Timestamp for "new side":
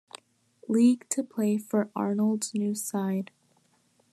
2.55-3.29